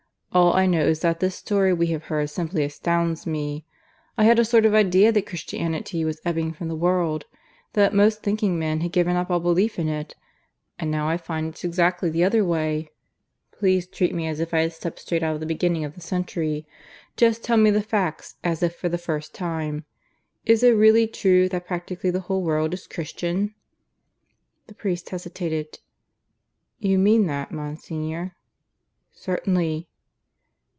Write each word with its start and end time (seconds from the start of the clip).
All 0.33 0.53
I 0.53 0.65
know 0.65 0.85
is 0.87 1.01
that 1.01 1.19
this 1.19 1.35
story 1.35 1.73
we 1.73 1.87
have 1.87 2.05
heard 2.05 2.29
simply 2.29 2.63
astounds 2.63 3.27
me. 3.27 3.65
I 4.17 4.23
had 4.23 4.39
a 4.39 4.45
sort 4.45 4.65
of 4.65 4.73
idea 4.73 5.11
that 5.11 5.25
Christianity 5.25 6.05
was 6.05 6.21
ebbing 6.23 6.53
from 6.53 6.69
the 6.69 6.75
world; 6.77 7.25
that 7.73 7.93
most 7.93 8.23
thinking 8.23 8.57
men 8.57 8.79
had 8.79 8.93
given 8.93 9.17
up 9.17 9.29
all 9.29 9.41
belief 9.41 9.77
in 9.77 9.89
it; 9.89 10.15
and 10.79 10.89
now 10.89 11.09
I 11.09 11.17
find 11.17 11.47
it's 11.47 11.65
exactly 11.65 12.09
the 12.09 12.23
other 12.23 12.45
way. 12.45 12.91
Please 13.51 13.85
treat 13.85 14.15
me 14.15 14.25
as 14.25 14.39
if 14.39 14.53
I 14.53 14.61
had 14.61 14.71
stepped 14.71 14.99
straight 14.99 15.21
out 15.21 15.33
of 15.33 15.41
the 15.41 15.45
beginning 15.45 15.83
of 15.83 15.95
the 15.95 15.99
century. 16.01 16.65
Just 17.17 17.43
tell 17.43 17.57
me 17.57 17.69
the 17.69 17.83
facts 17.83 18.37
as 18.41 18.63
if 18.63 18.73
for 18.73 18.87
the 18.87 18.97
first 18.97 19.35
time. 19.35 19.83
Is 20.45 20.63
it 20.63 20.69
really 20.69 21.07
true 21.07 21.49
that 21.49 21.67
practically 21.67 22.09
the 22.09 22.21
whole 22.21 22.41
world 22.41 22.73
is 22.73 22.87
Christian?" 22.87 23.53
The 24.67 24.75
priest 24.75 25.09
hesitated. 25.09 25.79
"You 26.79 26.97
mean 26.97 27.25
that, 27.27 27.51
Monsignor?" 27.51 28.37
"Certainly." 29.11 29.89